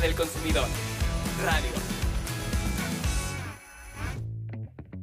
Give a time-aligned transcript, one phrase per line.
[0.00, 0.66] del consumidor.
[1.44, 1.70] Radio.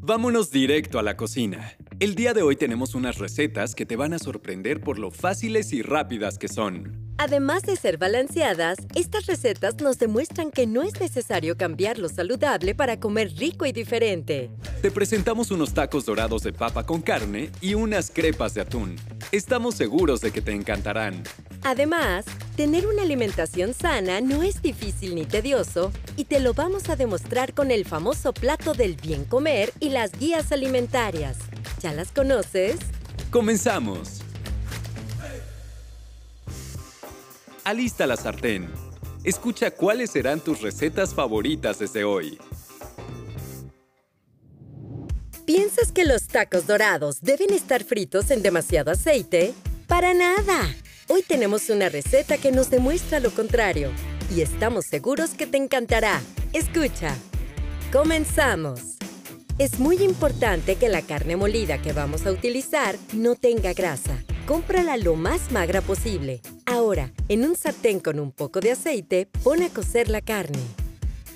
[0.04, 1.74] Vámonos directo a la cocina.
[2.00, 5.72] El día de hoy tenemos unas recetas que te van a sorprender por lo fáciles
[5.74, 7.14] y rápidas que son.
[7.20, 12.74] Además de ser balanceadas, estas recetas nos demuestran que no es necesario cambiar lo saludable
[12.74, 14.50] para comer rico y diferente.
[14.82, 18.96] Te presentamos unos tacos dorados de papa con carne y unas crepas de atún.
[19.32, 21.22] Estamos seguros de que te encantarán.
[21.64, 22.26] Además,
[22.56, 27.54] tener una alimentación sana no es difícil ni tedioso y te lo vamos a demostrar
[27.54, 31.38] con el famoso plato del bien comer y las guías alimentarias.
[31.80, 32.80] ¿Ya las conoces?
[33.30, 34.22] ¡Comenzamos!
[37.64, 38.68] Alista la sartén.
[39.24, 42.40] Escucha cuáles serán tus recetas favoritas desde hoy.
[45.46, 49.54] ¿Piensas que los tacos dorados deben estar fritos en demasiado aceite?
[49.86, 50.76] ¡Para nada!
[51.14, 53.92] Hoy tenemos una receta que nos demuestra lo contrario
[54.34, 56.22] y estamos seguros que te encantará.
[56.54, 57.14] Escucha.
[57.92, 58.96] Comenzamos.
[59.58, 64.24] Es muy importante que la carne molida que vamos a utilizar no tenga grasa.
[64.46, 66.40] Cómprala lo más magra posible.
[66.66, 70.64] Ahora, en un sartén con un poco de aceite, pon a cocer la carne.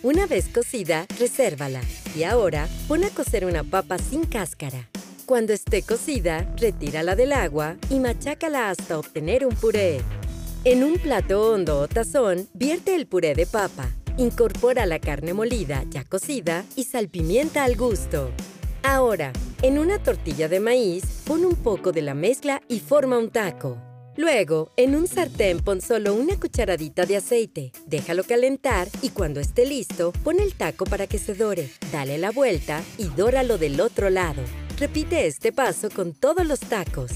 [0.03, 1.81] Una vez cocida, resérvala.
[2.15, 4.87] Y ahora, pon a cocer una papa sin cáscara.
[5.25, 10.01] Cuando esté cocida, retírala del agua y machácala hasta obtener un puré.
[10.63, 13.89] En un plato hondo o tazón, vierte el puré de papa.
[14.17, 18.29] Incorpora la carne molida ya cocida y salpimienta al gusto.
[18.83, 23.31] Ahora, en una tortilla de maíz, pon un poco de la mezcla y forma un
[23.31, 23.79] taco.
[24.17, 27.71] Luego, en un sartén pon solo una cucharadita de aceite.
[27.87, 31.71] Déjalo calentar y cuando esté listo, pon el taco para que se dore.
[31.91, 34.43] Dale la vuelta y dóralo del otro lado.
[34.77, 37.11] Repite este paso con todos los tacos.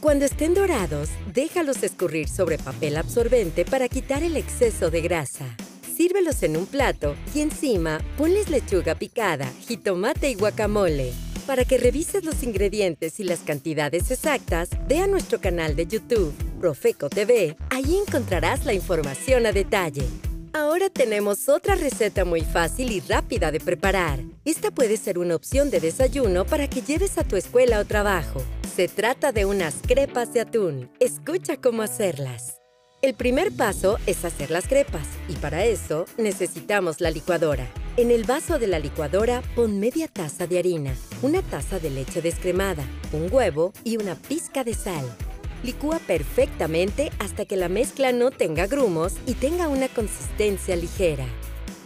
[0.00, 5.46] Cuando estén dorados, déjalos escurrir sobre papel absorbente para quitar el exceso de grasa.
[5.96, 11.12] Sírvelos en un plato y encima ponles lechuga picada, jitomate y guacamole.
[11.46, 16.34] Para que revises los ingredientes y las cantidades exactas, ve a nuestro canal de YouTube,
[16.60, 17.56] Profeco TV.
[17.70, 20.04] Ahí encontrarás la información a detalle.
[20.52, 24.18] Ahora tenemos otra receta muy fácil y rápida de preparar.
[24.44, 28.42] Esta puede ser una opción de desayuno para que lleves a tu escuela o trabajo.
[28.74, 30.90] Se trata de unas crepas de atún.
[30.98, 32.56] Escucha cómo hacerlas.
[33.00, 37.68] El primer paso es hacer las crepas y para eso necesitamos la licuadora.
[37.96, 42.22] En el vaso de la licuadora pon media taza de harina, una taza de leche
[42.22, 45.04] descremada, un huevo y una pizca de sal.
[45.62, 51.26] Licúa perfectamente hasta que la mezcla no tenga grumos y tenga una consistencia ligera.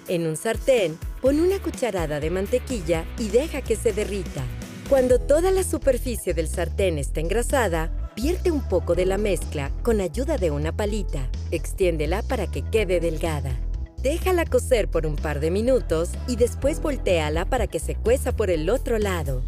[0.08, 4.44] En un sartén, pon una cucharada de mantequilla y deja que se derrita.
[4.88, 10.00] Cuando toda la superficie del sartén esté engrasada, Vierte un poco de la mezcla con
[10.00, 11.28] ayuda de una palita.
[11.50, 13.58] Extiéndela para que quede delgada.
[14.02, 18.50] Déjala cocer por un par de minutos y después volteala para que se cueza por
[18.50, 19.42] el otro lado.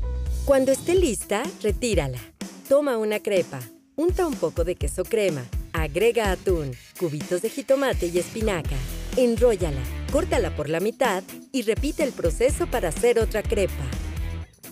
[0.47, 2.19] Cuando esté lista, retírala.
[2.69, 3.61] Toma una crepa,
[3.97, 8.77] unta un poco de queso crema, agrega atún, cubitos de jitomate y espinaca.
[9.17, 13.85] Enróllala, córtala por la mitad y repite el proceso para hacer otra crepa.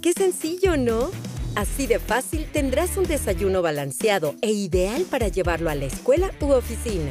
[0.03, 1.11] ¡Qué sencillo, ¿no?
[1.57, 6.53] Así de fácil tendrás un desayuno balanceado e ideal para llevarlo a la escuela u
[6.53, 7.11] oficina.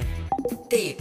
[0.70, 1.00] Tip.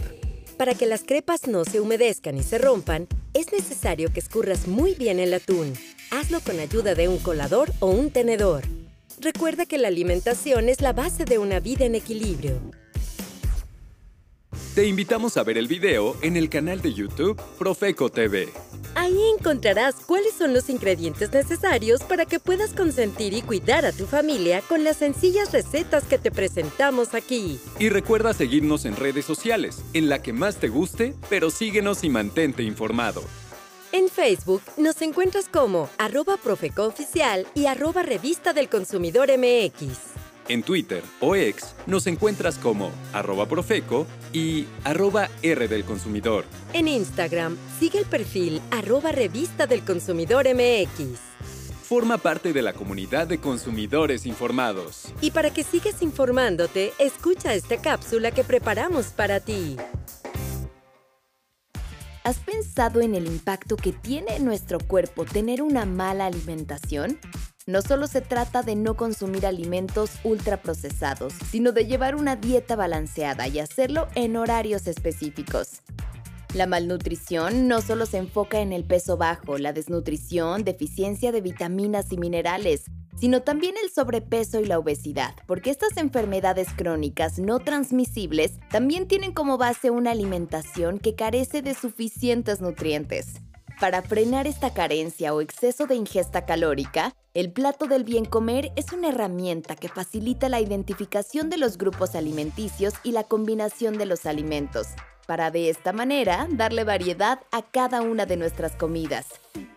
[0.57, 4.95] Para que las crepas no se humedezcan y se rompan, es necesario que escurras muy
[4.95, 5.73] bien el atún.
[6.09, 8.63] Hazlo con ayuda de un colador o un tenedor.
[9.23, 12.59] Recuerda que la alimentación es la base de una vida en equilibrio.
[14.75, 18.49] Te invitamos a ver el video en el canal de YouTube Profeco TV.
[18.95, 24.07] Ahí encontrarás cuáles son los ingredientes necesarios para que puedas consentir y cuidar a tu
[24.07, 27.59] familia con las sencillas recetas que te presentamos aquí.
[27.79, 32.09] Y recuerda seguirnos en redes sociales, en la que más te guste, pero síguenos y
[32.09, 33.23] mantente informado.
[33.93, 39.87] En Facebook nos encuentras como arroba profecooficial y arroba revista del consumidor MX.
[40.47, 46.45] En Twitter o ex nos encuentras como arroba profeco y arroba R del consumidor.
[46.73, 51.19] En Instagram sigue el perfil arroba revista del consumidor MX.
[51.83, 55.13] Forma parte de la comunidad de consumidores informados.
[55.21, 59.77] Y para que sigas informándote, escucha esta cápsula que preparamos para ti.
[62.23, 67.19] ¿Has pensado en el impacto que tiene en nuestro cuerpo tener una mala alimentación?
[67.65, 73.49] No solo se trata de no consumir alimentos ultraprocesados, sino de llevar una dieta balanceada
[73.49, 75.81] y hacerlo en horarios específicos.
[76.53, 82.09] La malnutrición no solo se enfoca en el peso bajo, la desnutrición, deficiencia de vitaminas
[82.13, 82.85] y minerales,
[83.19, 89.33] sino también el sobrepeso y la obesidad, porque estas enfermedades crónicas no transmisibles también tienen
[89.33, 93.41] como base una alimentación que carece de suficientes nutrientes.
[93.79, 98.93] Para frenar esta carencia o exceso de ingesta calórica, el plato del bien comer es
[98.93, 104.25] una herramienta que facilita la identificación de los grupos alimenticios y la combinación de los
[104.25, 104.87] alimentos,
[105.25, 109.25] para de esta manera darle variedad a cada una de nuestras comidas.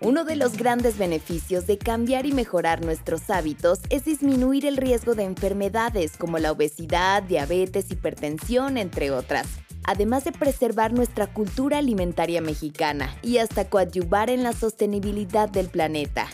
[0.01, 5.15] Uno de los grandes beneficios de cambiar y mejorar nuestros hábitos es disminuir el riesgo
[5.15, 9.47] de enfermedades como la obesidad, diabetes, hipertensión, entre otras
[9.87, 16.27] además de preservar nuestra cultura alimentaria mexicana y hasta coadyuvar en la sostenibilidad del planeta.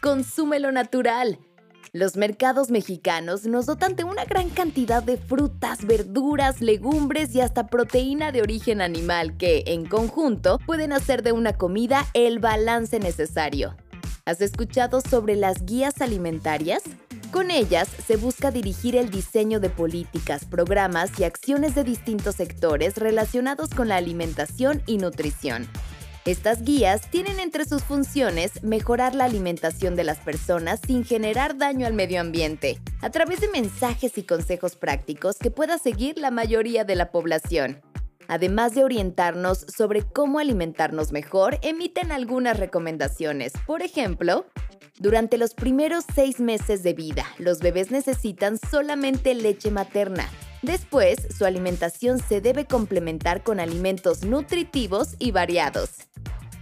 [0.00, 1.38] Consume lo natural.
[1.92, 7.66] Los mercados mexicanos nos dotan de una gran cantidad de frutas, verduras, legumbres y hasta
[7.66, 13.74] proteína de origen animal que, en conjunto, pueden hacer de una comida el balance necesario.
[14.24, 16.84] ¿Has escuchado sobre las guías alimentarias?
[17.32, 22.98] Con ellas se busca dirigir el diseño de políticas, programas y acciones de distintos sectores
[22.98, 25.66] relacionados con la alimentación y nutrición.
[26.26, 31.86] Estas guías tienen entre sus funciones mejorar la alimentación de las personas sin generar daño
[31.86, 36.84] al medio ambiente, a través de mensajes y consejos prácticos que pueda seguir la mayoría
[36.84, 37.80] de la población.
[38.28, 43.54] Además de orientarnos sobre cómo alimentarnos mejor, emiten algunas recomendaciones.
[43.66, 44.44] Por ejemplo,
[44.98, 50.28] durante los primeros seis meses de vida, los bebés necesitan solamente leche materna.
[50.62, 55.90] Después, su alimentación se debe complementar con alimentos nutritivos y variados.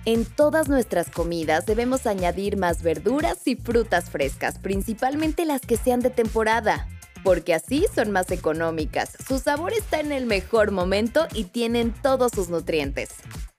[0.05, 6.01] En todas nuestras comidas debemos añadir más verduras y frutas frescas, principalmente las que sean
[6.01, 6.89] de temporada
[7.23, 12.33] porque así son más económicas, su sabor está en el mejor momento y tienen todos
[12.33, 13.11] sus nutrientes.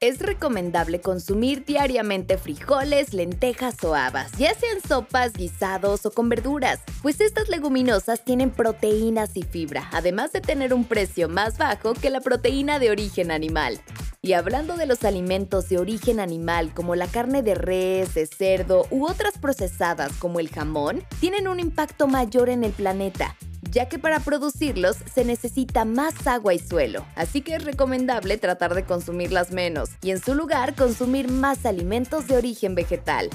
[0.01, 6.79] Es recomendable consumir diariamente frijoles, lentejas o habas, ya sean sopas, guisados o con verduras,
[7.01, 12.09] pues estas leguminosas tienen proteínas y fibra, además de tener un precio más bajo que
[12.09, 13.81] la proteína de origen animal.
[14.21, 18.85] Y hablando de los alimentos de origen animal como la carne de res, de cerdo
[18.91, 23.99] u otras procesadas como el jamón, tienen un impacto mayor en el planeta, ya que
[23.99, 29.51] para producirlos se necesita más agua y suelo, así que es recomendable tratar de consumirlas
[29.51, 33.29] menos y en su lugar consumir más alimentos de origen vegetal.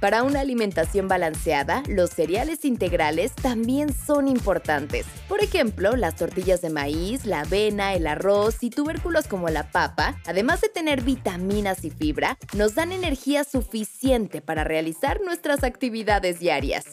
[0.00, 5.06] Para una alimentación balanceada, los cereales integrales también son importantes.
[5.28, 10.16] Por ejemplo, las tortillas de maíz, la avena, el arroz y tubérculos como la papa,
[10.24, 16.84] además de tener vitaminas y fibra, nos dan energía suficiente para realizar nuestras actividades diarias.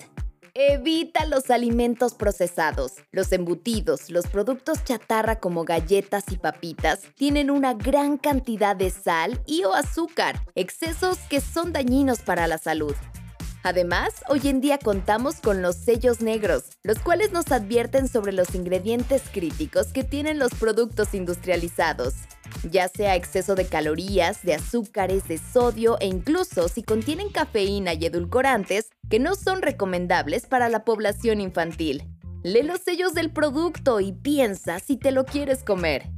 [0.58, 2.94] Evita los alimentos procesados.
[3.12, 9.44] Los embutidos, los productos chatarra como galletas y papitas tienen una gran cantidad de sal
[9.46, 12.96] y o azúcar, excesos que son dañinos para la salud.
[13.66, 18.56] Además, hoy en día contamos con los sellos negros, los cuales nos advierten sobre los
[18.56, 22.14] ingredientes críticos que tienen los productos industrializados
[22.64, 28.06] ya sea exceso de calorías, de azúcares, de sodio e incluso si contienen cafeína y
[28.06, 32.04] edulcorantes que no son recomendables para la población infantil.
[32.44, 36.10] Lee los sellos del producto y piensa si te lo quieres comer.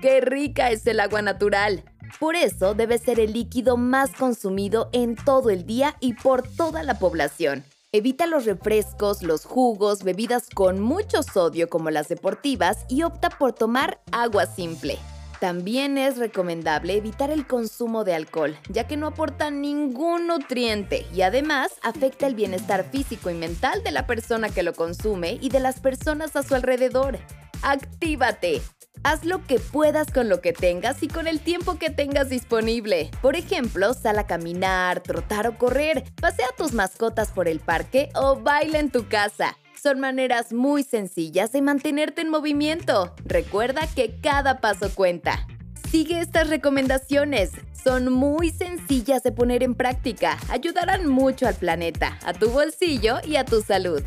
[0.00, 1.84] ¡Qué rica es el agua natural!
[2.20, 6.82] Por eso debe ser el líquido más consumido en todo el día y por toda
[6.82, 7.64] la población.
[7.92, 13.52] Evita los refrescos, los jugos, bebidas con mucho sodio como las deportivas y opta por
[13.52, 14.98] tomar agua simple.
[15.38, 21.22] También es recomendable evitar el consumo de alcohol, ya que no aporta ningún nutriente y
[21.22, 25.60] además afecta el bienestar físico y mental de la persona que lo consume y de
[25.60, 27.18] las personas a su alrededor.
[27.62, 28.62] ¡Actívate!
[29.02, 33.10] Haz lo que puedas con lo que tengas y con el tiempo que tengas disponible.
[33.20, 38.36] Por ejemplo, sal a caminar, trotar o correr, pasea tus mascotas por el parque o
[38.36, 43.14] baila en tu casa son maneras muy sencillas de mantenerte en movimiento.
[43.26, 45.46] Recuerda que cada paso cuenta.
[45.90, 47.50] Sigue estas recomendaciones.
[47.84, 50.38] Son muy sencillas de poner en práctica.
[50.48, 54.02] Ayudarán mucho al planeta, a tu bolsillo y a tu salud.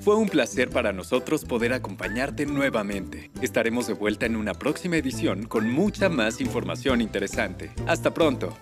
[0.00, 3.32] Fue un placer para nosotros poder acompañarte nuevamente.
[3.42, 7.72] Estaremos de vuelta en una próxima edición con mucha más información interesante.
[7.88, 8.56] Hasta pronto.